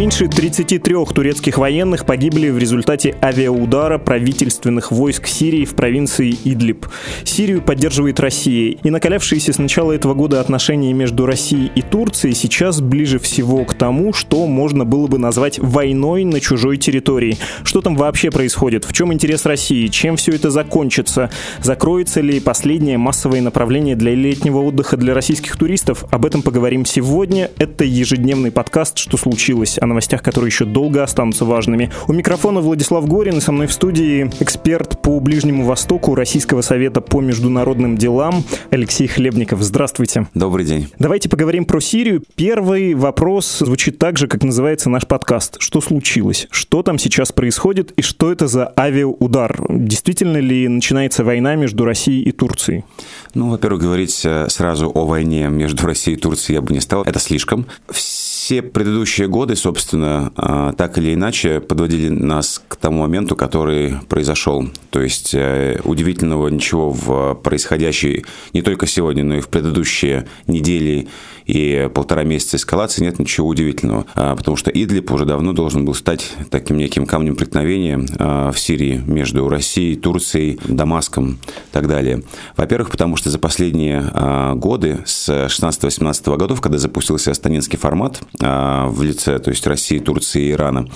[0.00, 6.86] Меньше 33 турецких военных погибли в результате авиаудара правительственных войск Сирии в провинции Идлиб.
[7.22, 12.80] Сирию поддерживает Россия, и накалявшиеся с начала этого года отношения между Россией и Турцией сейчас
[12.80, 17.36] ближе всего к тому, что можно было бы назвать войной на чужой территории.
[17.62, 18.86] Что там вообще происходит?
[18.86, 19.88] В чем интерес России?
[19.88, 21.28] Чем все это закончится?
[21.62, 26.06] Закроется ли последнее массовое направление для летнего отдыха для российских туристов?
[26.10, 27.50] Об этом поговорим сегодня.
[27.58, 31.90] Это ежедневный подкаст «Что случилось?» Новостях, которые еще долго останутся важными.
[32.08, 37.00] У микрофона Владислав Горин и со мной в студии эксперт по Ближнему Востоку Российского совета
[37.00, 39.62] по международным делам Алексей Хлебников.
[39.62, 40.28] Здравствуйте.
[40.34, 40.88] Добрый день.
[40.98, 42.22] Давайте поговорим про Сирию.
[42.34, 45.56] Первый вопрос звучит так же, как называется наш подкаст.
[45.58, 46.46] Что случилось?
[46.50, 49.60] Что там сейчас происходит и что это за авиаудар?
[49.68, 52.84] Действительно ли начинается война между Россией и Турцией?
[53.34, 57.02] Ну, во-первых, говорить э, сразу о войне между Россией и Турцией я бы не стал.
[57.02, 57.66] Это слишком.
[57.90, 58.29] Все
[58.72, 64.68] предыдущие годы, собственно, а, так или иначе подводили нас к тому моменту, который произошел.
[64.90, 71.08] То есть э, удивительного ничего в происходящей не только сегодня, но и в предыдущие недели
[71.50, 75.94] и полтора месяца эскалации нет ничего удивительного, а, потому что Идлиб уже давно должен был
[75.94, 82.22] стать таким неким камнем преткновения а, в Сирии между Россией, Турцией, Дамаском и так далее.
[82.56, 84.02] Во-первых, потому что за последние
[84.54, 90.52] годы, с 16-18 годов, когда запустился астанинский формат в лице, то есть России, Турции и
[90.52, 90.86] Ирана,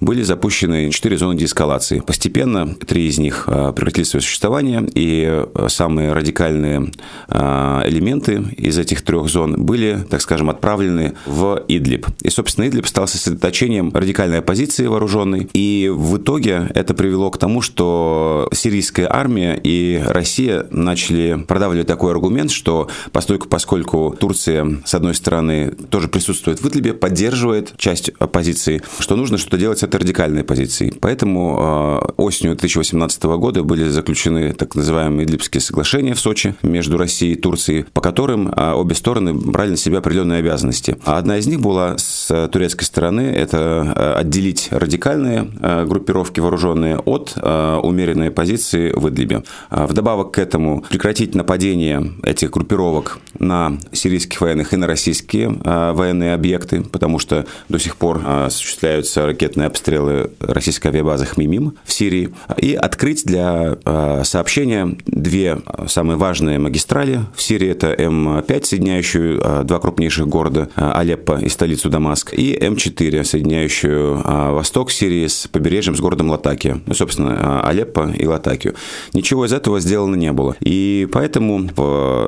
[0.00, 2.00] были запущены четыре зоны деэскалации.
[2.00, 6.90] Постепенно три из них а, прекратили свое существование, и а, самые радикальные
[7.28, 12.06] а, элементы из этих трех зон были, так скажем, отправлены в Идлиб.
[12.22, 17.60] И, собственно, Идлиб стал сосредоточением радикальной оппозиции вооруженной, и в итоге это привело к тому,
[17.62, 25.14] что сирийская армия и Россия начали продавливать такой аргумент, что поскольку, поскольку Турция, с одной
[25.14, 30.44] стороны, тоже присутствует в Идлибе, поддерживает часть оппозиции, что нужно что-то делать с этой радикальной
[30.44, 30.92] позицией.
[31.00, 37.32] Поэтому э, осенью 2018 года были заключены так называемые Идлибские соглашения в Сочи между Россией
[37.32, 40.96] и Турцией, по которым э, обе стороны брали себя определенные обязанности.
[41.04, 45.50] А одна из них была с турецкой стороны, это э, отделить радикальные
[45.86, 49.42] группировки вооруженные от умеренной позиции в Идлибе.
[49.70, 56.82] Вдобавок к этому прекратить нападение этих группировок на сирийских военных и на российские военные объекты,
[56.82, 63.24] потому что до сих пор осуществляются ракетные обстрелы российской авиабазы Хмимим в Сирии, и открыть
[63.24, 67.68] для а, сообщения две самые важные магистрали в Сирии.
[67.68, 74.20] Это М5, соединяющую а, два крупнейших города а, Алеппо и столицу Дамаск, и М4, соединяющую
[74.54, 76.80] восток Сирии с побережьем, с городом Латакия.
[76.86, 78.74] Ну, собственно, Алеппо и Латакию.
[79.14, 80.56] Ничего из этого сделано не было.
[80.60, 81.68] И поэтому,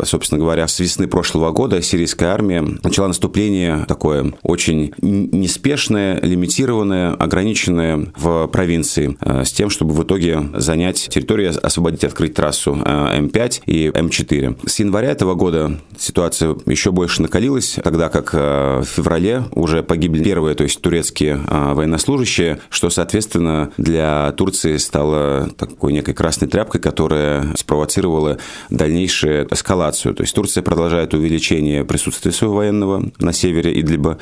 [0.05, 8.09] собственно говоря, с весны прошлого года сирийская армия начала наступление такое очень неспешное, лимитированное, ограниченное
[8.17, 13.63] в провинции, э, с тем, чтобы в итоге занять территорию, освободить, открыть трассу э, М5
[13.67, 14.69] и М4.
[14.69, 20.23] С января этого года ситуация еще больше накалилась, тогда как э, в феврале уже погибли
[20.23, 27.55] первые, то есть турецкие военнослужащие, что, соответственно, для Турции стало такой некой красной тряпкой, которая
[27.57, 28.37] спровоцировала
[28.69, 30.15] дальнейшую эскалацию.
[30.15, 34.19] То есть Турция продолжает увеличение присутствия своего военного на севере Идлиба.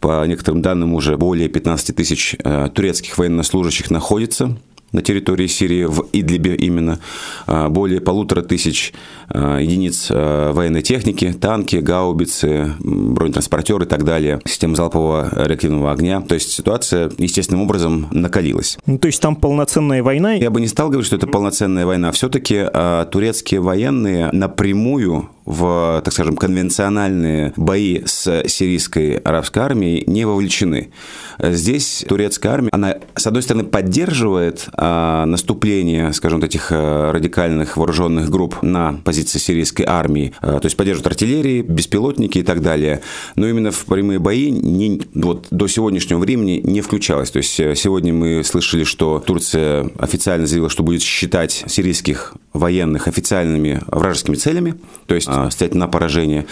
[0.00, 4.56] По некоторым данным, уже более 15 тысяч э, турецких военнослужащих находится
[4.92, 7.00] на территории Сирии, в Идлибе именно,
[7.46, 8.92] а, более полутора тысяч
[9.28, 16.20] а, единиц а, военной техники, танки, гаубицы, бронетранспортеры и так далее, системы залпового реактивного огня.
[16.20, 18.78] То есть ситуация естественным образом накалилась.
[18.86, 20.34] Ну, то есть там полноценная война?
[20.34, 22.12] Я бы не стал говорить, что это полноценная война.
[22.12, 22.66] Все-таки
[23.10, 30.90] турецкие военные напрямую в, так скажем, конвенциональные бои с сирийской арабской армией не вовлечены.
[31.38, 37.76] Здесь турецкая армия, она, с одной стороны, поддерживает а, наступление, скажем, вот этих а, радикальных
[37.76, 43.00] вооруженных групп на позиции сирийской армии, а, то есть поддерживает артиллерии, беспилотники и так далее,
[43.36, 47.30] но именно в прямые бои не, вот, до сегодняшнего времени не включалась.
[47.30, 53.08] То есть э, сегодня мы слышали, что Турция официально заявила, что будет считать сирийских военных
[53.08, 54.74] официальными вражескими целями,
[55.06, 56.46] то есть стоять на поражение.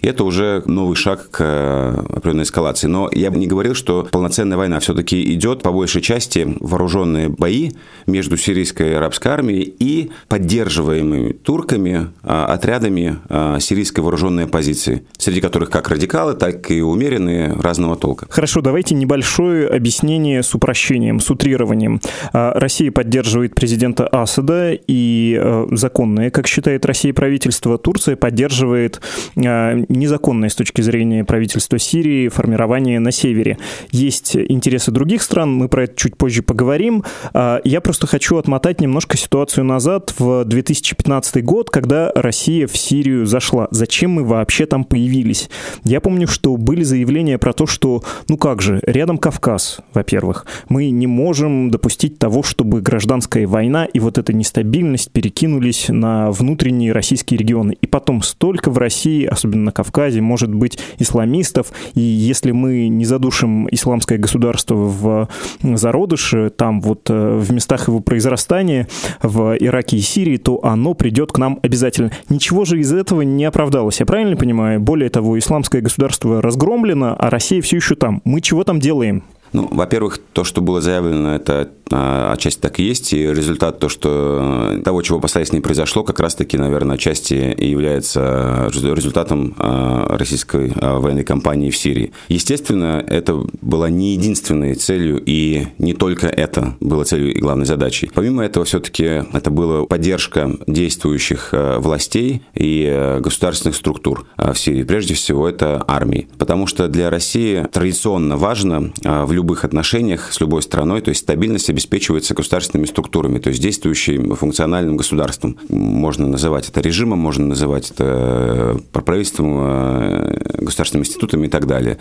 [0.00, 2.86] И это уже новый шаг к э, определенной эскалации.
[2.86, 7.72] Но я бы не говорил, что полноценная война все-таки идет по большей части вооруженные бои
[8.06, 13.18] между сирийской и арабской армией и поддерживаемыми турками а, отрядами
[13.60, 18.26] сирийской вооруженной оппозиции, среди которых как радикалы, так и умеренные разного толка.
[18.28, 22.00] Хорошо, давайте небольшое объяснение с упрощением, с утрированием.
[22.32, 25.40] Россия поддерживает президента Асада, и
[25.70, 27.78] законное, как считает Россия правительство.
[27.78, 29.02] Турция поддерживает
[29.36, 33.58] незаконное с точки зрения правительства Сирии формирование на севере.
[33.90, 37.04] Есть интересы других стран, мы про это чуть позже поговорим.
[37.34, 43.68] Я просто хочу отмотать немножко ситуацию назад в 2015 год, когда Россия в Сирию зашла.
[43.70, 45.50] Зачем мы вообще там появились?
[45.84, 50.46] Я помню, что были заявления про то, что, ну как же, рядом Кавказ, во-первых.
[50.70, 56.92] Мы не можем допустить того, чтобы гражданская война и вот эта нестабильность перекинулись на внутренние
[56.92, 57.76] российские регионы.
[57.82, 63.04] И потом столько в России, особенно на Кавказе, может быть исламистов, и если мы не
[63.04, 65.28] задушим исламское государство в
[65.62, 68.88] зародыше, там вот э, в местах его произрастания,
[69.22, 72.10] в Ираке и Сирии, то оно придет к нам обязательно.
[72.28, 74.80] Ничего же из этого не оправдалось, я правильно понимаю?
[74.80, 78.22] Более того, исламское государство разгромлено, а Россия все еще там.
[78.24, 79.24] Мы чего там делаем?
[79.54, 83.88] Ну, во-первых, то, что было заявлено, это а, отчасти так и есть, и результат то,
[83.88, 90.72] что э, того, чего последствия не произошло, как раз-таки, наверное, отчасти является результатом а, российской
[90.74, 92.12] а, военной кампании в Сирии.
[92.28, 98.10] Естественно, это была не единственной целью, и не только это было целью и главной задачей.
[98.12, 104.82] Помимо этого, все-таки это была поддержка действующих э, властей и э, государственных структур в Сирии.
[104.82, 106.28] Прежде всего, это армии.
[106.38, 111.20] Потому что для России традиционно важно в любом любых отношениях с любой страной, то есть
[111.20, 115.58] стабильность обеспечивается государственными структурами, то есть действующим функциональным государством.
[115.68, 121.98] Можно называть это режимом, можно называть это э, правительством, э, государственными институтами и так далее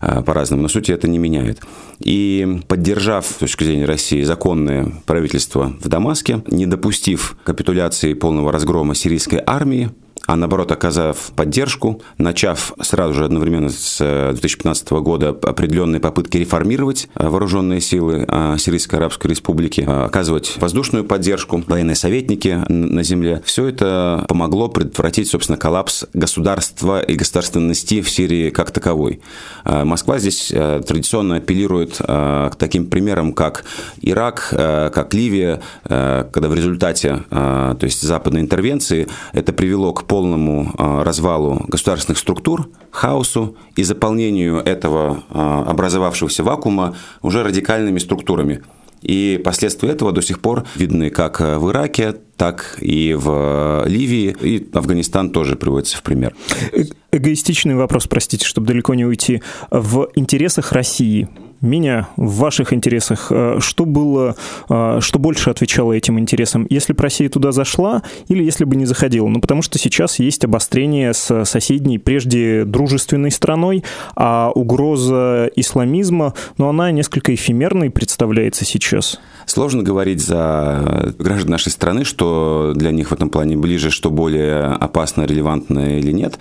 [0.00, 0.62] э, по-разному.
[0.62, 1.60] Но сути это не меняет.
[2.00, 8.96] И поддержав, с точки зрения России, законное правительство в Дамаске, не допустив капитуляции полного разгрома
[8.96, 9.90] сирийской армии,
[10.30, 17.08] а наоборот, оказав поддержку, начав сразу же одновременно с 2015 э, года определенные попытки реформировать
[17.16, 23.42] э, вооруженные силы э, Сирийской Арабской Республики, оказывать воздушную поддержку, военные советники на земле.
[23.44, 29.20] Все это помогло предотвратить, собственно, коллапс государства и государственности в Сирии как таковой.
[29.64, 33.64] Москва здесь традиционно апеллирует к таким примерам, как
[34.00, 41.04] Ирак, как Ливия, когда в результате, то есть западной интервенции, это привело к полному а,
[41.04, 48.62] развалу государственных структур, хаосу и заполнению этого а, образовавшегося вакуума уже радикальными структурами.
[49.02, 54.68] И последствия этого до сих пор видны как в Ираке, так и в Ливии, и
[54.74, 56.34] Афганистан тоже приводится в пример.
[56.72, 59.42] Э эгоистичный вопрос, простите, чтобы далеко не уйти.
[59.70, 61.28] В интересах России
[61.60, 64.34] меня в ваших интересах, э, что было,
[64.68, 68.86] э, что больше отвечало этим интересам, если бы Россия туда зашла или если бы не
[68.86, 69.28] заходила?
[69.28, 73.84] Ну, потому что сейчас есть обострение с соседней, прежде дружественной страной,
[74.16, 79.18] а угроза исламизма, ну, она несколько эфемерной представляется сейчас.
[79.46, 84.64] Сложно говорить за граждан нашей страны, что для них в этом плане ближе, что более
[84.64, 86.38] опасно, релевантно или нет.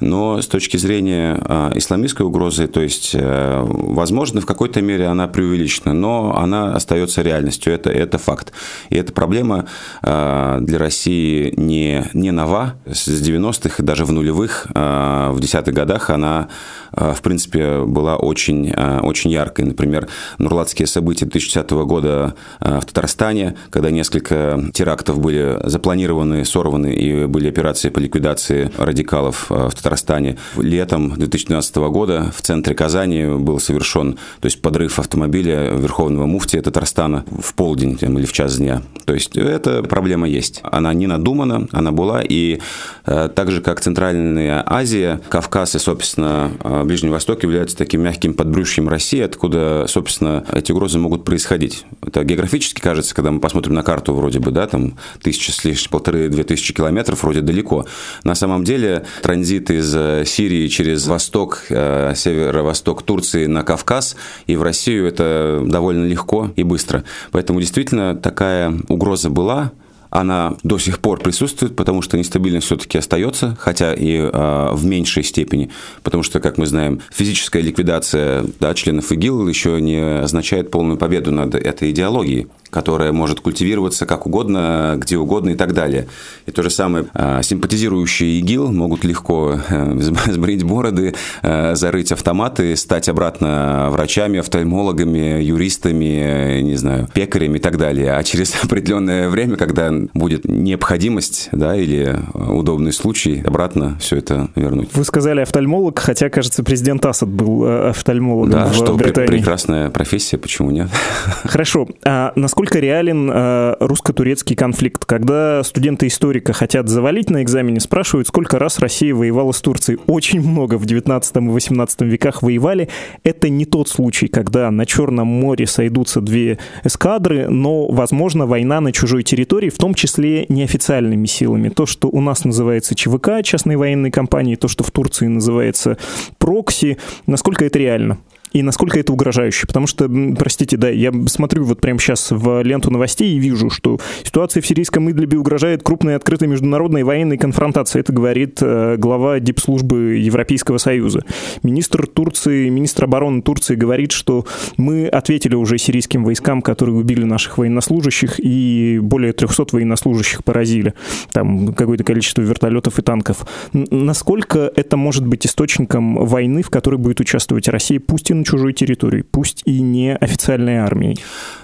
[0.00, 5.92] Но с точки зрения э, исламистской угрозы, то есть, возможно, в какой-то мере она преувеличена,
[5.92, 8.52] но она остается реальностью, это, это факт.
[8.88, 9.66] И эта проблема
[10.02, 12.76] э, для России не, не нова.
[12.86, 16.48] С 90-х и даже в нулевых, э, в десятых годах она,
[16.92, 18.72] э, в принципе, была очень,
[19.02, 19.66] очень яркой.
[19.66, 20.08] Например,
[20.38, 27.90] нурлатские события 2010 года в Татарстане, когда несколько терактов были запланированы, сорваны, и были операции
[27.90, 30.38] по ликвидации радикалов в Татарстане.
[30.56, 37.24] Летом 2012 года в центре Казани был совершен то есть подрыв автомобиля Верховного муфтия Татарстана
[37.36, 38.80] в полдень там, или в час дня.
[39.04, 40.60] То есть эта проблема есть.
[40.62, 42.60] Она не надумана, она была, и
[43.06, 48.34] э, так же, как Центральная Азия, Кавказ и, собственно, э, Ближний Восток являются таким мягким
[48.34, 51.84] подбрюшьем России, откуда, собственно, эти угрозы могут происходить.
[52.00, 55.90] Это географически кажется, когда мы посмотрим на карту, вроде бы, да, там тысяча с лишним,
[55.90, 57.84] полторы-две тысячи километров, вроде далеко.
[58.22, 64.14] На самом деле транзит из э, Сирии через восток, э, северо-восток Турции на Кавказ
[64.46, 67.04] и в Россию это довольно легко и быстро.
[67.32, 69.72] Поэтому действительно такая угроза была,
[70.10, 75.22] она до сих пор присутствует, потому что нестабильность все-таки остается, хотя и э, в меньшей
[75.22, 75.70] степени,
[76.02, 81.32] потому что, как мы знаем, физическая ликвидация да, членов ИГИЛ еще не означает полную победу
[81.32, 86.08] над этой идеологией которая может культивироваться как угодно, где угодно и так далее.
[86.46, 92.76] И то же самое, а, симпатизирующие ИГИЛ могут легко э, сбрить бороды, э, зарыть автоматы,
[92.76, 98.12] стать обратно врачами, офтальмологами, юристами, не знаю, пекарями и так далее.
[98.12, 104.90] А через определенное время, когда будет необходимость, да, или удобный случай обратно все это вернуть.
[104.94, 109.28] Вы сказали офтальмолог, хотя, кажется, президент Асад был э, офтальмологом да, в что Британии.
[109.28, 110.88] прекрасная профессия, почему нет?
[111.44, 111.88] Хорошо.
[112.04, 115.04] А насколько реален э, русско-турецкий конфликт?
[115.04, 119.98] Когда студенты историка хотят завалить на экзамене, спрашивают, сколько раз Россия воевала с Турцией.
[120.06, 122.88] Очень много в 19 и 18 веках воевали.
[123.24, 128.92] Это не тот случай, когда на Черном море сойдутся две эскадры, но, возможно, война на
[128.92, 131.68] чужой территории, в том числе неофициальными силами.
[131.68, 135.98] То, что у нас называется ЧВК, частной военной компании, то, что в Турции называется
[136.38, 138.18] прокси, насколько это реально?
[138.56, 139.66] И насколько это угрожающе.
[139.66, 144.00] Потому что, простите, да, я смотрю вот прямо сейчас в ленту новостей и вижу, что
[144.22, 148.00] ситуация в сирийском Идлибе угрожает крупной открытой международной военной конфронтации.
[148.00, 151.22] Это говорит э, глава дипслужбы Европейского Союза.
[151.62, 154.46] Министр Турции, министр обороны Турции говорит, что
[154.78, 160.94] мы ответили уже сирийским войскам, которые убили наших военнослужащих, и более 300 военнослужащих поразили.
[161.32, 163.46] Там какое-то количество вертолетов и танков.
[163.74, 169.22] Насколько это может быть источником войны, в которой будет участвовать Россия, пусть и чужой территории,
[169.22, 171.18] пусть и не официальной армией?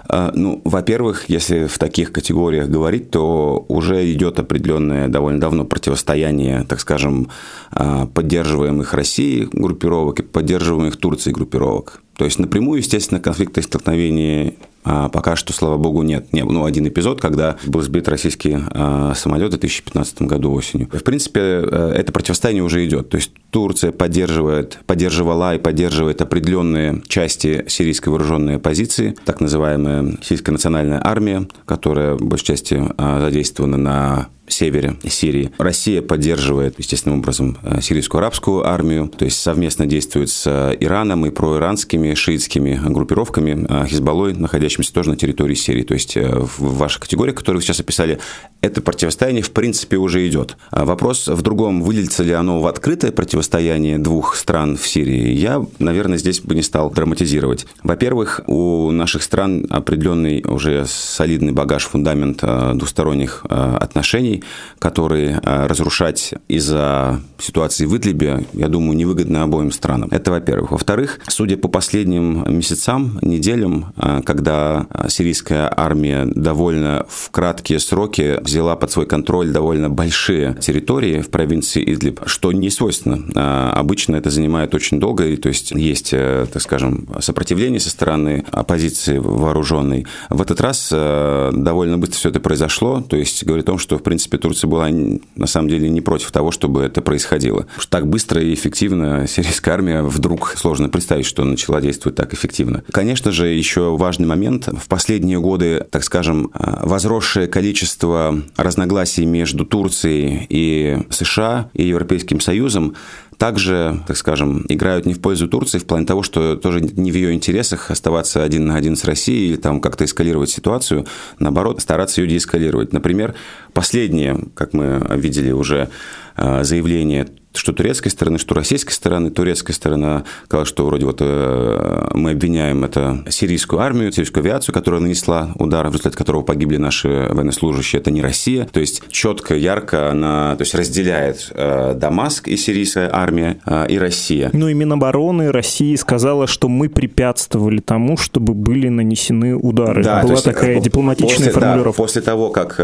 [0.09, 6.65] А, ну, во-первых, если в таких категориях говорить, то уже идет определенное довольно давно противостояние,
[6.69, 7.29] так скажем,
[7.71, 12.03] а, поддерживаемых Россией группировок и поддерживаемых Турцией группировок.
[12.17, 16.33] То есть напрямую, естественно, конфликта и столкновения а пока что, слава богу, нет.
[16.33, 20.89] Не, ну, один эпизод, когда был сбит российский э, самолет в 2015 году осенью.
[20.93, 23.11] В принципе, э, это противостояние уже идет.
[23.11, 30.53] То есть Турция поддерживает, поддерживала и поддерживает определенные части сирийской вооруженной оппозиции, так называемая сирийская
[30.53, 35.51] национальная армия, которая в большей части э, задействована на севере Сирии.
[35.59, 41.25] Россия поддерживает, естественным образом, э, сирийскую арабскую армию, то есть совместно действует с э, Ираном
[41.27, 45.83] и проиранскими шиитскими группировками, э, Хизбаллой, находящимися тоже на территории Сирии.
[45.83, 48.19] То есть в вашей категории, которую вы сейчас описали,
[48.61, 50.57] это противостояние в принципе уже идет.
[50.71, 55.65] А вопрос в другом, выльется ли оно в открытое противостояние двух стран в Сирии, я,
[55.79, 57.67] наверное, здесь бы не стал драматизировать.
[57.83, 62.43] Во-первых, у наших стран определенный уже солидный багаж, фундамент
[62.75, 64.43] двусторонних отношений,
[64.79, 70.09] которые э, разрушать из-за ситуации в Идлибе, я думаю, невыгодно обоим странам.
[70.11, 70.73] Это во-первых.
[70.73, 74.23] Во-вторых, судя по последним месяцам, неделям, э,
[74.63, 81.31] когда сирийская армия довольно в краткие сроки взяла под свой контроль довольно большие территории в
[81.31, 83.25] провинции Идлиб, что не свойственно.
[83.35, 88.45] Э, обычно это занимает очень долго, и, то есть есть, так скажем, сопротивление со стороны
[88.51, 90.07] оппозиции вооруженной.
[90.29, 94.03] В этот раз довольно быстро все это произошло, то есть говорит о том, что, в
[94.03, 97.67] принципе, Турция была на самом деле не против того, чтобы это происходило.
[97.89, 102.83] Так быстро и эффективно сирийская армия вдруг сложно представить, что начала действовать так эффективно.
[102.93, 104.52] Конечно же, еще важный момент.
[104.61, 112.95] В последние годы, так скажем, возросшее количество разногласий между Турцией и США и Европейским Союзом
[113.39, 117.15] также, так скажем, играют не в пользу Турции в плане того, что тоже не в
[117.15, 121.07] ее интересах оставаться один на один с Россией или там как-то эскалировать ситуацию,
[121.41, 122.93] наоборот, стараться ее деэскалировать.
[122.93, 123.35] Например,
[123.73, 125.89] последнее, как мы видели уже,
[126.37, 129.31] а, заявление что турецкой стороны, что российской стороны.
[129.31, 135.01] Турецкая сторона сказала, что вроде вот э, мы обвиняем это сирийскую армию, сирийскую авиацию, которая
[135.01, 138.01] нанесла удар, в результате которого погибли наши военнослужащие.
[138.01, 138.65] Это не Россия.
[138.65, 143.99] То есть четко, ярко она то есть разделяет э, Дамаск и сирийская армия, э, и
[143.99, 144.51] Россия.
[144.53, 150.03] Ну и Минобороны России сказала, что мы препятствовали тому, чтобы были нанесены удары.
[150.03, 151.99] Да, Была есть, такая дипломатичная после, формулировка.
[151.99, 152.77] Да, после того, как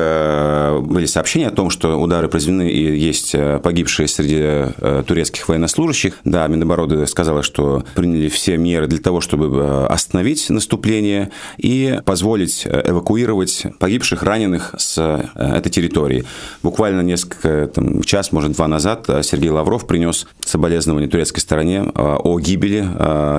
[0.87, 6.15] были сообщения о том, что удары произведены и есть погибшие среди Э, турецких военнослужащих.
[6.25, 12.63] Да, Минобороны сказала, что приняли все меры для того, чтобы э, остановить наступление и позволить
[12.65, 14.99] э, эвакуировать погибших, раненых с
[15.35, 16.25] этой территории.
[16.63, 22.87] Буквально несколько, там, час, может, два назад Сергей Лавров принес соболезнования турецкой стороне о гибели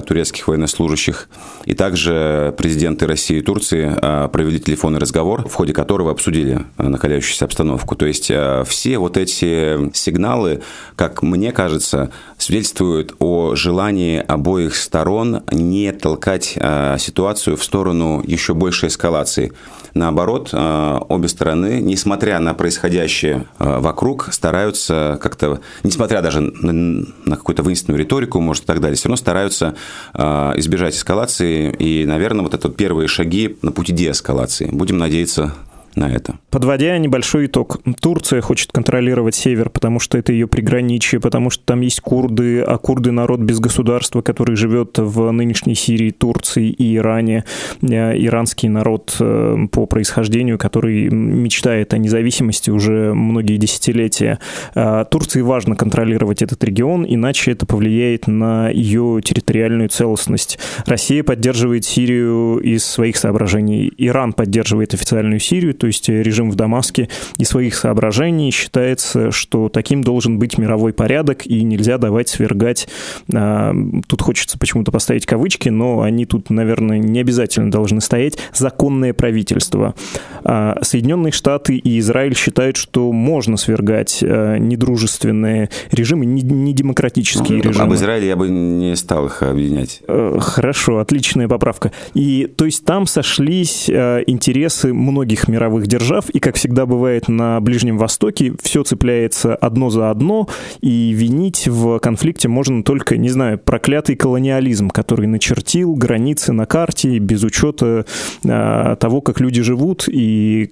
[0.08, 1.30] турецких военнослужащих.
[1.66, 3.94] И также президенты России и Турции
[4.30, 7.96] провели телефонный разговор, в ходе которого обсудили накаляющуюся обстановку.
[7.96, 8.32] То есть
[8.68, 10.62] все вот эти сигналы,
[10.96, 18.24] как как мне кажется, свидетельствует о желании обоих сторон не толкать э, ситуацию в сторону
[18.26, 19.52] еще большей эскалации.
[19.96, 27.36] Наоборот, э, обе стороны, несмотря на происходящее э, вокруг, стараются как-то, несмотря даже на, на
[27.36, 29.76] какую-то вынесенную риторику, может, и так далее, все равно стараются
[30.14, 31.72] избежать эскалации.
[31.72, 34.70] И, наверное, вот это первые шаги на пути деэскалации.
[34.72, 35.54] Будем надеяться,
[35.96, 36.40] на это.
[36.50, 41.82] Подводя небольшой итог, Турция хочет контролировать север, потому что это ее приграничие, потому что там
[41.82, 47.46] есть курды, а курды народ без государства, который живет в нынешней Сирии, Турции и Иране.
[47.82, 54.40] Э, иранский народ э, по происхождению, который мечтает о независимости уже многие десятилетия.
[54.76, 60.60] Э, Турции важно контролировать этот регион, иначе это повлияет на ее территориальную целостность.
[60.86, 63.92] Россия поддерживает Сирию из своих соображений.
[63.98, 70.04] Иран поддерживает официальную Сирию, то есть режим в Дамаске, и своих соображений считается, что таким
[70.04, 72.88] должен быть мировой порядок, и нельзя давать свергать.
[73.34, 73.74] А,
[74.08, 78.38] тут хочется почему-то поставить кавычки, но они тут, наверное, не обязательно должны стоять.
[78.54, 79.96] Законное правительство.
[80.44, 87.86] А, Соединенные Штаты и Израиль считают, что можно свергать а, недружественные режимы, недемократические ну, режимы.
[87.86, 90.02] Об Израиле я бы не стал их объединять.
[90.08, 91.92] Э, хорошо, отличная поправка.
[92.14, 97.60] И то есть там сошлись интересы многих мировых мировых держав, и, как всегда бывает на
[97.62, 100.48] Ближнем Востоке, все цепляется одно за одно,
[100.82, 107.20] и винить в конфликте можно только, не знаю, проклятый колониализм, который начертил границы на карте
[107.20, 108.06] без учета
[108.46, 110.72] а, того, как люди живут и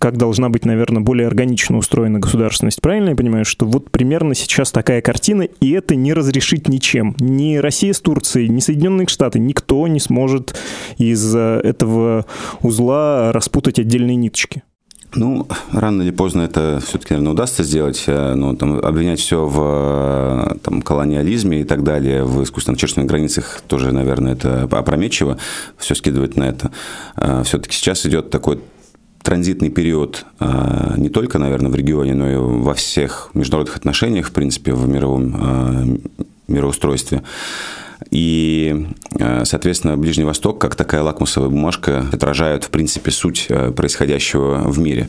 [0.00, 2.80] как должна быть, наверное, более органично устроена государственность.
[2.80, 7.16] Правильно я понимаю, что вот примерно сейчас такая картина, и это не разрешить ничем.
[7.18, 10.56] Ни Россия с Турцией, ни Соединенные Штаты, никто не сможет
[10.98, 12.26] из этого
[12.62, 14.62] узла распутать отдельные нити ниточки?
[15.14, 18.04] Ну, рано или поздно это все-таки, наверное, удастся сделать.
[18.06, 23.06] Э, ну, там, обвинять все в э, там, колониализме и так далее, в искусственно начерченных
[23.06, 25.38] границах тоже, наверное, это опрометчиво.
[25.78, 26.70] Все скидывать на это.
[27.16, 28.60] Э, все-таки сейчас идет такой
[29.22, 30.24] транзитный период
[30.96, 36.00] не только, наверное, в регионе, но и во всех международных отношениях, в принципе, в мировом
[36.46, 37.22] мироустройстве.
[38.10, 38.86] И,
[39.18, 44.78] э, соответственно, Ближний Восток, как такая лакмусовая бумажка, отражает, в принципе, суть э, происходящего в
[44.78, 45.08] мире.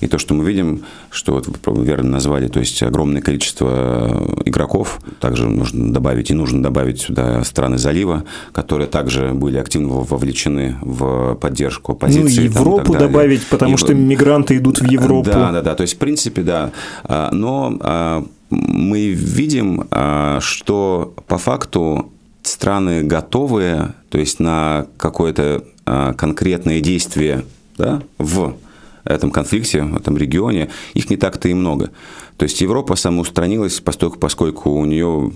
[0.00, 5.00] И то, что мы видим, что вот вы верно назвали, то есть огромное количество игроков,
[5.20, 11.36] также нужно добавить, и нужно добавить сюда страны залива, которые также были активно вовлечены в
[11.36, 12.40] поддержку оппозиции.
[12.40, 15.30] Ну, Европу там, добавить, потому и, что мигранты идут в Европу.
[15.30, 16.72] Да, да, да, то есть, в принципе, да.
[17.04, 22.10] А, но а, мы видим, а, что по факту
[22.46, 27.44] страны готовые, то есть на какое-то а, конкретное действие
[27.76, 28.56] да, в
[29.04, 31.90] этом конфликте, в этом регионе, их не так-то и много.
[32.36, 35.30] То есть Европа самоустранилась, поскольку, поскольку у нее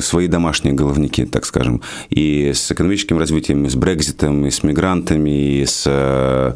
[0.00, 5.60] свои домашние головники, так скажем, и с экономическим развитием, и с Брекзитом, и с мигрантами,
[5.60, 6.54] и с, э,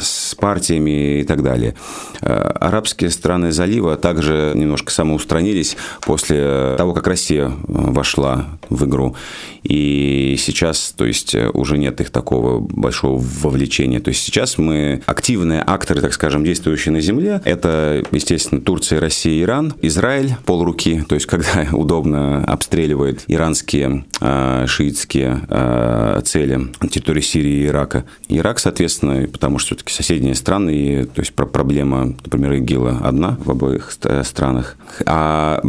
[0.00, 1.76] с партиями и так далее.
[2.20, 9.14] Э, арабские страны залива также немножко самоустранились после того, как Россия вошла в игру.
[9.62, 14.00] И сейчас, то есть, уже нет их такого большого вовлечения.
[14.00, 17.40] То есть сейчас мы активные акторы, так скажем, действующие на земле.
[17.44, 24.64] Это, естественно, естественно, Турция, Россия, Иран, Израиль полруки, то есть когда удобно обстреливает иранские э,
[24.66, 28.04] шиитские э, цели на территории Сирии и Ирака.
[28.28, 33.50] Ирак, соответственно, потому что все-таки соседние страны, и, то есть проблема, например, ИГИЛа одна в
[33.50, 33.92] обоих
[34.22, 34.76] странах.
[35.06, 35.60] А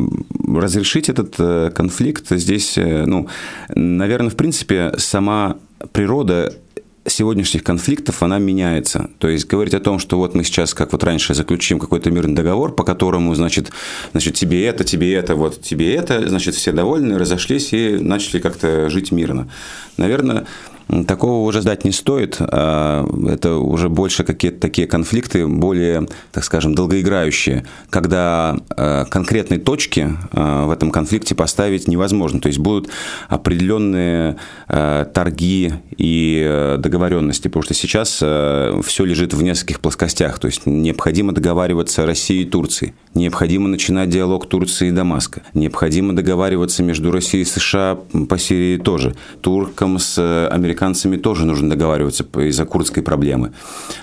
[0.48, 3.28] разрешить этот э, конфликт здесь, э, ну,
[3.76, 5.58] наверное, в принципе, сама
[5.92, 6.54] природа
[7.06, 9.10] сегодняшних конфликтов, она меняется.
[9.20, 12.36] То есть говорить о том, что вот мы сейчас, как вот раньше, заключим какой-то мирный
[12.36, 13.72] договор, по которому, значит,
[14.12, 18.90] значит, тебе это, тебе это, вот тебе это, значит, все довольны, разошлись и начали как-то
[18.90, 19.50] жить мирно.
[19.98, 20.46] Наверное,
[21.08, 22.38] Такого уже ждать не стоит.
[22.40, 30.16] А, это уже больше какие-то такие конфликты, более, так скажем, долгоиграющие, когда а, конкретные точки
[30.32, 32.40] а, в этом конфликте поставить невозможно.
[32.40, 32.90] То есть будут
[33.28, 40.40] определенные торги и договоренности, потому что сейчас все лежит в нескольких плоскостях.
[40.40, 46.84] То есть необходимо договариваться Россией и Турцией, необходимо начинать диалог Турции и Дамаска, необходимо договариваться
[46.84, 47.98] между Россией и США
[48.30, 53.54] по Сирии тоже, туркам с американцами американцами тоже нужно договариваться из-за курдской проблемы.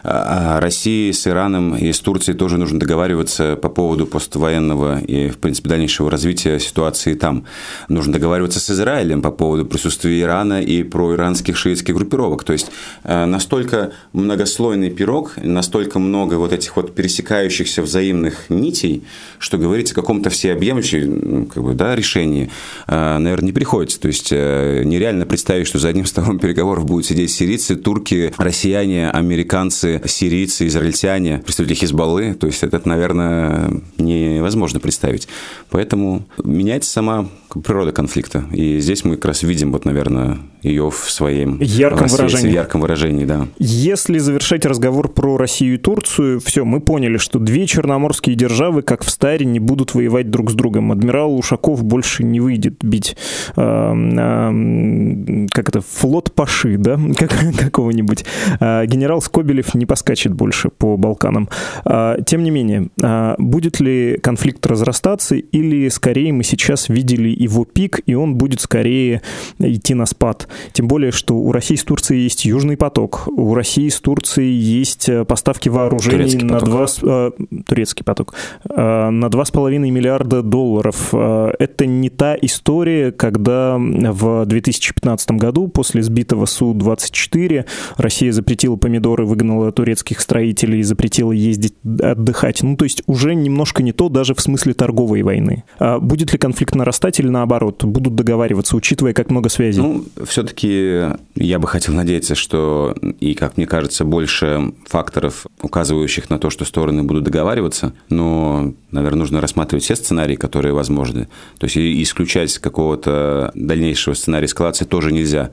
[0.03, 5.29] А, а России с Ираном и с Турцией тоже нужно договариваться по поводу поствоенного и,
[5.29, 7.45] в принципе, дальнейшего развития ситуации там.
[7.89, 12.45] Нужно договариваться с Израилем по поводу присутствия Ирана и проиранских шиитских группировок.
[12.45, 12.71] То есть
[13.05, 19.03] э, настолько многослойный пирог, настолько много вот этих вот пересекающихся взаимных нитей,
[19.39, 22.51] что говорить о каком-то всеобъемлющем как бы, да, решении,
[22.87, 24.01] э, наверное, не приходится.
[24.01, 28.35] То есть э, нереально представить, что за одним столом переговоров переговоров будут сидеть сирийцы, турки,
[28.37, 32.35] россияне, американцы, сирийцы, израильтяне, представители Хизбаллы.
[32.35, 35.27] То есть это, наверное, невозможно представить.
[35.71, 38.45] Поэтому меняется сама природа конфликта.
[38.53, 42.53] И здесь мы как раз видим, вот, наверное, ее в своем ярком выражении.
[42.53, 43.49] ярком выражении, да.
[43.59, 49.05] Если завершать разговор про Россию и Турцию, все, мы поняли, что две черноморские державы, как
[49.05, 50.93] в Старе, не будут воевать друг с другом.
[50.93, 53.17] Адмирал Ушаков больше не выйдет бить,
[53.57, 58.25] э, э, как это, флот Паши, да, как, какого-нибудь.
[58.61, 61.49] Э, генерал Скобелев не поскачет больше по Балканам.
[61.85, 67.65] Э, тем не менее, э, будет ли конфликт разрастаться, или скорее мы сейчас видели его
[67.65, 69.23] пик, и он будет скорее
[69.59, 70.49] идти на спад?
[70.73, 75.09] Тем более, что у России с Турцией есть Южный поток, у России с Турцией есть
[75.09, 76.69] э, поставки вооружений турецкий на поток.
[76.69, 76.87] 2...
[77.03, 77.31] Э,
[77.67, 78.35] турецкий поток.
[78.69, 81.09] Э, на 2,5 миллиарда долларов.
[81.13, 89.25] Э, это не та история, когда в 2015 году после сбитого Су-24 Россия запретила помидоры,
[89.25, 92.63] выгнала турецких строителей, запретила ездить отдыхать.
[92.63, 95.65] Ну, то есть уже немножко не то даже в смысле торговой войны.
[95.79, 97.85] А будет ли конфликт нарастать или наоборот?
[97.85, 99.81] Будут договариваться, учитывая, как много связей?
[99.81, 106.39] Ну, все-таки я бы хотел надеяться, что, и, как мне кажется, больше факторов, указывающих на
[106.39, 111.29] то, что стороны будут договариваться, но, наверное, нужно рассматривать все сценарии, которые возможны.
[111.59, 115.51] То есть исключать какого-то дальнейшего сценария эскалации тоже нельзя.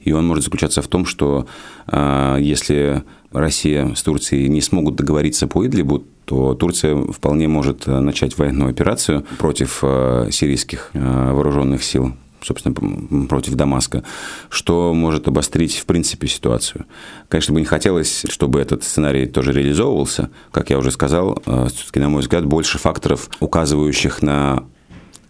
[0.00, 1.46] И он может заключаться в том, что
[1.86, 8.36] э, если Россия с Турцией не смогут договориться по Идлибу, то Турция вполне может начать
[8.38, 14.02] военную операцию против э, сирийских э, вооруженных сил собственно, против Дамаска,
[14.48, 16.86] что может обострить, в принципе, ситуацию.
[17.28, 20.30] Конечно, бы не хотелось, чтобы этот сценарий тоже реализовывался.
[20.50, 24.64] Как я уже сказал, э, на мой взгляд, больше факторов, указывающих на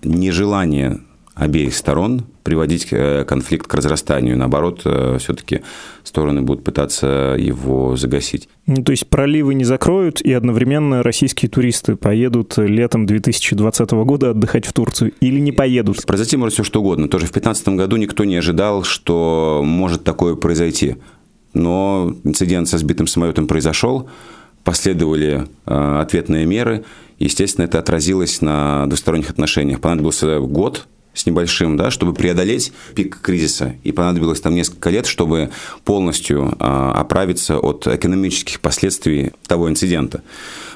[0.03, 1.01] нежелание
[1.40, 4.37] обеих сторон приводить э, конфликт к разрастанию.
[4.37, 5.62] Наоборот, э, все-таки
[6.05, 8.48] стороны будут пытаться его загасить.
[8.66, 14.66] Ну, то есть проливы не закроют, и одновременно российские туристы поедут летом 2020 года отдыхать
[14.66, 16.05] в Турцию или не поедут?
[16.05, 17.09] Произойти может все что угодно.
[17.09, 20.96] Тоже в 2015 году никто не ожидал, что может такое произойти.
[21.55, 24.11] Но инцидент со сбитым самолетом произошел,
[24.62, 26.85] последовали э, ответные меры.
[27.18, 29.81] Естественно, это отразилось на двусторонних отношениях.
[29.81, 33.75] Понадобился год с небольшим, да, чтобы преодолеть пик кризиса.
[33.83, 35.51] И понадобилось там несколько лет, чтобы
[35.85, 40.23] полностью а, оправиться от экономических последствий того инцидента.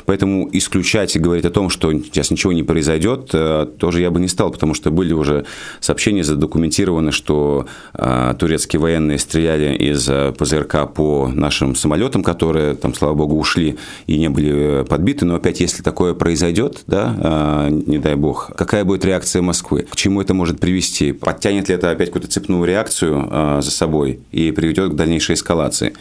[0.06, 4.20] Поэтому исключать и говорить о том, что сейчас ничего не произойдет, э, тоже я бы
[4.20, 5.46] не стал, потому что были уже
[5.80, 12.94] сообщения задокументированы, что э, турецкие военные стреляли из э, ПЗРК по нашим самолетам, которые там,
[12.94, 15.24] слава богу, ушли и не были подбиты.
[15.24, 19.86] Но опять, если такое произойдет, да, не дай бог, какая будет реакция Москвы?
[19.90, 21.12] К чему это может привести?
[21.12, 25.94] Подтянет ли это опять какую-то цепную реакцию за собой и приведет к дальнейшей эскалации?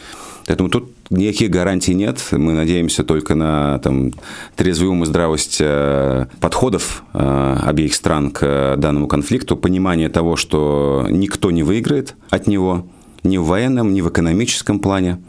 [0.46, 2.19] Поэтому тут никаких гарантий нет.
[2.32, 4.12] Мы надеемся только на там,
[4.56, 11.08] трезвый ум и здравость э, подходов э, обеих стран к данному конфликту, понимание того, что
[11.10, 12.86] никто не выиграет от него
[13.24, 15.22] ни в военном, ни в экономическом плане.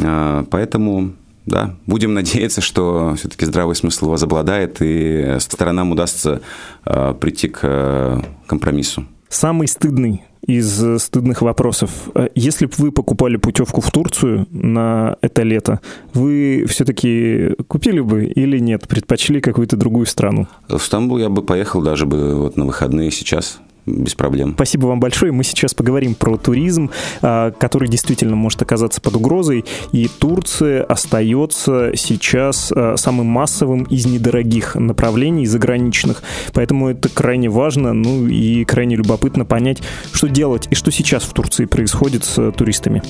[0.00, 1.12] Э, поэтому
[1.46, 6.40] да, будем надеяться, что все-таки здравый смысл возобладает, и сторонам удастся
[6.84, 9.06] прийти к компромиссу.
[9.28, 11.90] Самый стыдный из стыдных вопросов.
[12.14, 15.80] Э, если бы вы покупали путевку в Турцию на это лето,
[16.12, 18.88] вы все-таки купили бы или нет?
[18.88, 20.48] Предпочли какую-то другую страну?
[20.68, 24.52] В Стамбул я бы поехал даже бы вот на выходные сейчас без проблем.
[24.54, 25.32] Спасибо вам большое.
[25.32, 26.90] Мы сейчас поговорим про туризм,
[27.20, 29.64] а, который действительно может оказаться под угрозой.
[29.92, 36.22] И Турция остается сейчас а, самым массовым из недорогих направлений заграничных.
[36.52, 41.32] Поэтому это крайне важно, ну и крайне любопытно понять, что делать и что сейчас в
[41.32, 43.02] Турции происходит с туристами.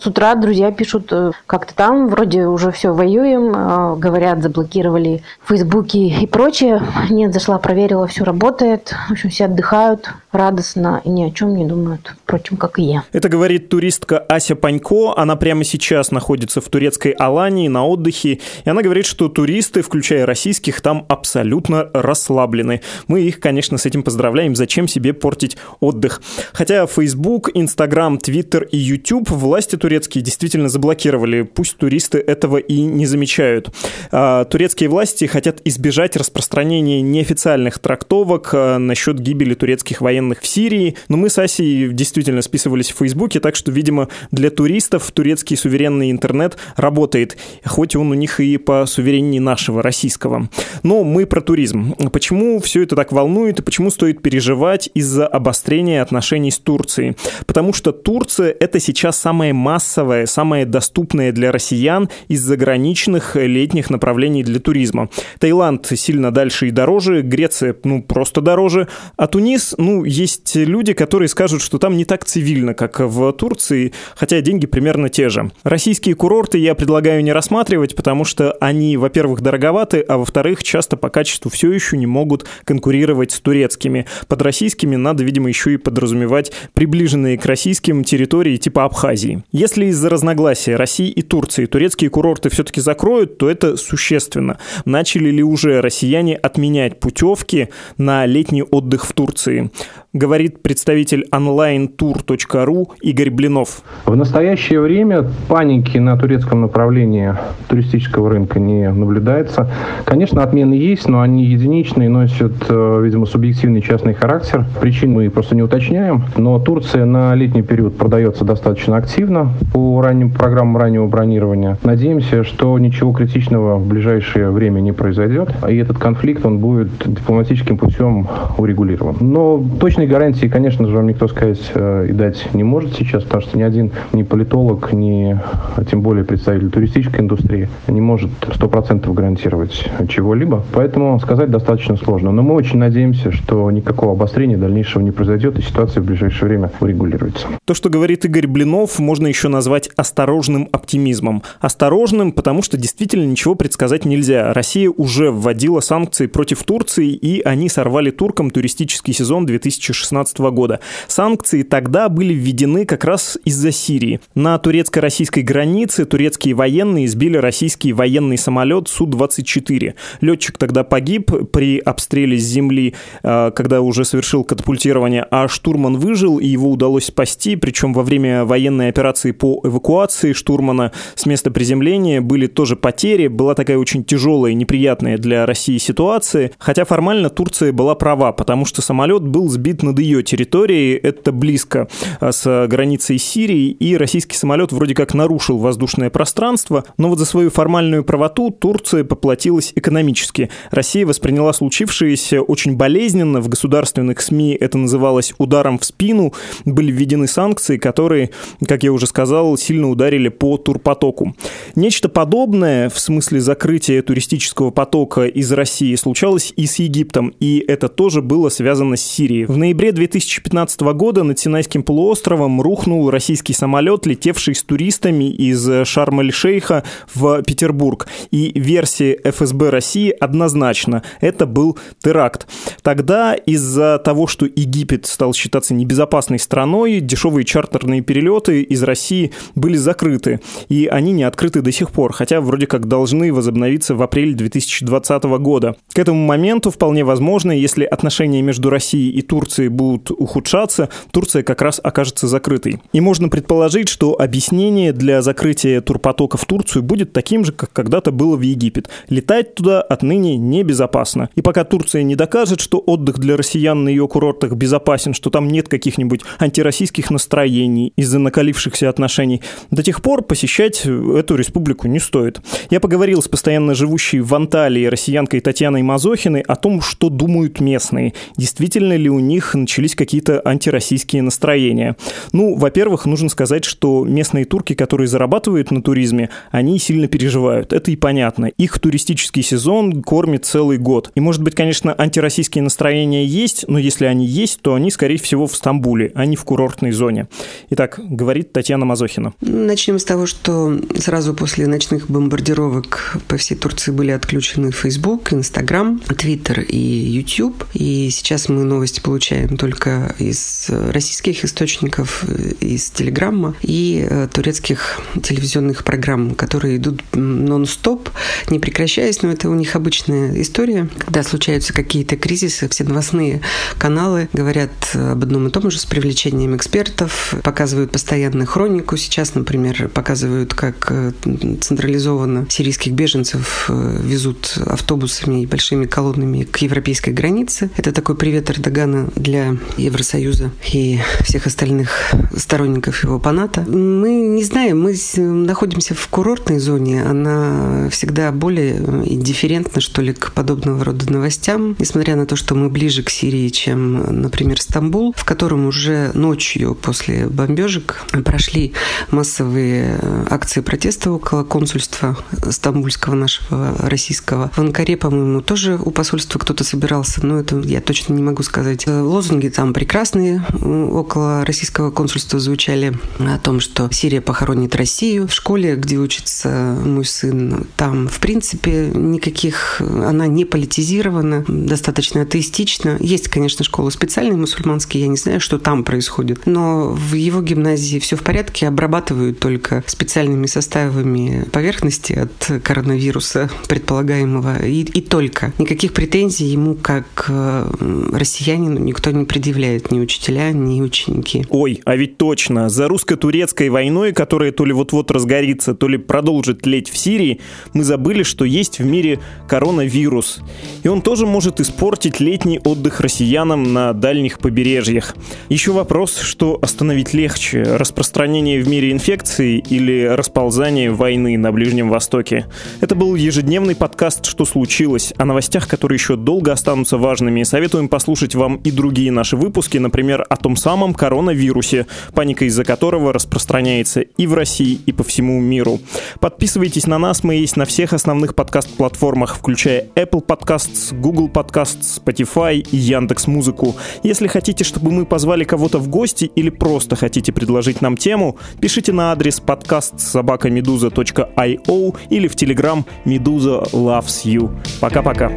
[0.00, 5.48] С утра друзья пишут, э, как-то там вроде уже все воюем, э, говорят, заблокировали в
[5.48, 6.80] Фейсбуке и прочее.
[7.10, 8.94] Нет, зашла, проверила, все работает.
[9.08, 13.02] В общем, все отдыхают радостно и ни о чем не думают, впрочем, как и я.
[13.12, 15.14] Это говорит туристка Ася Панько.
[15.16, 18.38] Она прямо сейчас находится в турецкой Алании на отдыхе.
[18.64, 22.82] И она говорит, что туристы, включая российских, там абсолютно расслаблены.
[23.08, 24.54] Мы их, конечно, с этим поздравляем.
[24.54, 26.22] Зачем себе портить отдых?
[26.52, 31.40] Хотя Facebook, Instagram, Twitter и YouTube власти турецкие действительно заблокировали.
[31.40, 33.70] Пусть туристы этого и не замечают.
[34.12, 40.94] А, турецкие власти хотят избежать распространения неофициальных трактовок а, насчет гибели турецких военных в Сирии.
[41.08, 46.10] Но мы с Асей действительно списывались в Фейсбуке, так что, видимо, для туристов турецкий суверенный
[46.10, 50.50] интернет работает, хоть он у них и по сувереннее нашего, российского.
[50.82, 51.94] Но мы про туризм.
[52.12, 57.16] Почему все это так волнует и почему стоит переживать из-за обострения отношений с Турцией?
[57.46, 64.42] Потому что Турция— это сейчас самое массовое, самое доступное для россиян из заграничных летних направлений
[64.42, 65.08] для туризма.
[65.38, 71.28] Таиланд сильно дальше и дороже, Греция, ну, просто дороже, а Тунис, ну, есть люди, которые
[71.28, 75.52] скажут, что там не так цивильно, как в Турции, хотя деньги примерно те же.
[75.62, 81.08] Российские курорты я предлагаю не рассматривать, потому что они, во-первых, дороговаты, а во-вторых, часто по
[81.08, 84.06] качеству все еще не могут конкурировать с турецкими.
[84.26, 89.44] Под российскими надо, видимо, еще и подразумевать приближенные к российским территории типа Абхазии.
[89.76, 94.58] Из-за разногласия России и Турции турецкие курорты все-таки закроют, то это существенно.
[94.84, 99.70] Начали ли уже россияне отменять путевки на летний отдых в Турции?
[100.14, 103.82] Говорит представитель онлайн-тур.ру Игорь Блинов.
[104.06, 107.34] В настоящее время паники на турецком направлении
[107.68, 109.70] туристического рынка не наблюдается.
[110.04, 114.64] Конечно, отмены есть, но они единичные, носят, э, видимо, субъективный частный характер.
[114.80, 116.24] Причин мы просто не уточняем.
[116.36, 121.76] Но Турция на летний период продается достаточно активно по ранним программам раннего бронирования.
[121.82, 127.76] Надеемся, что ничего критичного в ближайшее время не произойдет, и этот конфликт он будет дипломатическим
[127.76, 129.16] путем урегулирован.
[129.20, 133.24] Но точно Точной гарантии, конечно же, вам никто сказать э, и дать не может сейчас,
[133.24, 135.36] потому что ни один ни политолог, ни
[135.76, 140.62] а тем более представитель туристической индустрии не может сто процентов гарантировать чего-либо.
[140.72, 142.30] Поэтому сказать достаточно сложно.
[142.30, 146.70] Но мы очень надеемся, что никакого обострения дальнейшего не произойдет, и ситуация в ближайшее время
[146.78, 147.48] урегулируется.
[147.64, 151.42] То, что говорит Игорь Блинов, можно еще назвать осторожным оптимизмом.
[151.60, 154.52] Осторожным, потому что действительно ничего предсказать нельзя.
[154.52, 160.80] Россия уже вводила санкции против Турции, и они сорвали туркам туристический сезон 2000 2016 года.
[161.06, 164.20] Санкции тогда были введены как раз из-за Сирии.
[164.34, 169.94] На турецко-российской границе турецкие военные сбили российский военный самолет Су-24.
[170.20, 176.38] Летчик тогда погиб при обстреле с земли, э, когда уже совершил катапультирование, а штурман выжил,
[176.38, 182.20] и его удалось спасти, причем во время военной операции по эвакуации штурмана с места приземления
[182.20, 187.72] были тоже потери, была такая очень тяжелая и неприятная для России ситуация, хотя формально Турция
[187.72, 191.88] была права, потому что самолет был сбит летит над ее территорией, это близко
[192.20, 197.24] а, с границей Сирии, и российский самолет вроде как нарушил воздушное пространство, но вот за
[197.24, 200.50] свою формальную правоту Турция поплатилась экономически.
[200.70, 206.32] Россия восприняла случившееся очень болезненно, в государственных СМИ это называлось ударом в спину,
[206.64, 208.30] были введены санкции, которые,
[208.66, 211.34] как я уже сказал, сильно ударили по турпотоку.
[211.74, 217.88] Нечто подобное, в смысле закрытия туристического потока из России, случалось и с Египтом, и это
[217.88, 219.44] тоже было связано с Сирией.
[219.46, 226.84] В ноябре 2015 года над Синайским полуостровом рухнул российский самолет, летевший с туристами из Шарм-эль-Шейха
[227.12, 228.08] в Петербург.
[228.30, 232.48] И версия ФСБ России однозначно– это был теракт.
[232.82, 239.76] Тогда из-за того, что Египет стал считаться небезопасной страной, дешевые чартерные перелеты из России были
[239.76, 244.32] закрыты, и они не открыты до сих пор, хотя вроде как должны возобновиться в апреле
[244.32, 245.76] 2020 года.
[245.92, 251.42] К этому моменту вполне возможно, если отношения между Россией и Турцией Турции будут ухудшаться, Турция
[251.42, 252.80] как раз окажется закрытой.
[252.92, 258.12] И можно предположить, что объяснение для закрытия турпотока в Турцию будет таким же, как когда-то
[258.12, 258.88] было в Египет.
[259.08, 261.28] Летать туда отныне небезопасно.
[261.34, 265.48] И пока Турция не докажет, что отдых для россиян на ее курортах безопасен, что там
[265.48, 269.42] нет каких-нибудь антироссийских настроений из-за накалившихся отношений,
[269.72, 272.40] до тех пор посещать эту республику не стоит.
[272.70, 278.14] Я поговорил с постоянно живущей в Анталии россиянкой Татьяной Мазохиной о том, что думают местные.
[278.36, 281.96] Действительно ли у них начались какие-то антироссийские настроения.
[282.32, 287.72] Ну, во-первых, нужно сказать, что местные турки, которые зарабатывают на туризме, они сильно переживают.
[287.72, 288.46] Это и понятно.
[288.46, 291.10] Их туристический сезон кормит целый год.
[291.14, 295.46] И, может быть, конечно, антироссийские настроения есть, но если они есть, то они, скорее всего,
[295.46, 297.28] в Стамбуле, а не в курортной зоне.
[297.70, 299.34] Итак, говорит Татьяна Мазохина.
[299.40, 306.00] Начнем с того, что сразу после ночных бомбардировок по всей Турции были отключены Facebook, Instagram,
[306.08, 307.64] Twitter и YouTube.
[307.74, 312.24] И сейчас мы новости получаем получаем только из российских источников,
[312.60, 318.10] из Телеграмма и э, турецких телевизионных программ, которые идут нон-стоп,
[318.48, 320.88] не прекращаясь, но это у них обычная история.
[320.98, 323.40] Когда случаются какие-то кризисы, все новостные
[323.78, 328.96] каналы говорят об одном и том же с привлечением экспертов, показывают постоянно хронику.
[328.96, 331.12] Сейчас, например, показывают, как э,
[331.60, 337.70] централизованно сирийских беженцев э, везут автобусами и большими колоннами к европейской границе.
[337.76, 339.27] Это такой привет Эрдогана для
[339.76, 343.64] Евросоюза и всех остальных сторонников его по НАТО.
[343.68, 350.32] Мы не знаем, мы находимся в курортной зоне, она всегда более индифферентна, что ли, к
[350.32, 355.24] подобного рода новостям, несмотря на то, что мы ближе к Сирии, чем, например, Стамбул, в
[355.24, 358.72] котором уже ночью после бомбежек прошли
[359.10, 359.98] массовые
[360.30, 362.16] акции протеста около консульства
[362.50, 364.50] стамбульского нашего российского.
[364.54, 368.86] В Анкаре, по-моему, тоже у посольства кто-то собирался, но это я точно не могу сказать.
[369.18, 375.26] Лозунги там прекрасные около российского консульства звучали о том, что Сирия похоронит Россию.
[375.26, 379.80] В школе, где учится мой сын, там, в принципе, никаких...
[379.80, 382.96] Она не политизирована, достаточно атеистична.
[383.00, 386.46] Есть, конечно, школы специальные мусульманские, я не знаю, что там происходит.
[386.46, 394.64] Но в его гимназии все в порядке, обрабатывают только специальными составами поверхности от коронавируса предполагаемого.
[394.64, 395.52] И, и только.
[395.58, 401.44] Никаких претензий ему как э, россиянину никто не предъявляет, ни учителя, ни ученики.
[401.50, 402.68] Ой, а ведь точно.
[402.68, 407.40] За русско-турецкой войной, которая то ли вот-вот разгорится, то ли продолжит леть в Сирии,
[407.72, 410.40] мы забыли, что есть в мире коронавирус.
[410.82, 415.16] И он тоже может испортить летний отдых россиянам на дальних побережьях.
[415.48, 422.46] Еще вопрос, что остановить легче, распространение в мире инфекции или расползание войны на Ближнем Востоке.
[422.80, 427.42] Это был ежедневный подкаст «Что случилось?» о новостях, которые еще долго останутся важными.
[427.42, 433.12] Советуем послушать вам и другие наши выпуски, например, о том самом коронавирусе, паника из-за которого
[433.12, 435.78] распространяется и в России, и по всему миру.
[436.20, 442.54] Подписывайтесь на нас, мы есть на всех основных подкаст-платформах, включая Apple Podcasts, Google Podcasts, Spotify
[442.54, 443.76] и Яндекс Музыку.
[444.02, 448.92] Если хотите, чтобы мы позвали кого-то в гости или просто хотите предложить нам тему, пишите
[448.92, 454.50] на адрес подкаст собакамедуза.io или в Telegram Medusa Loves You.
[454.80, 455.30] Пока-пока.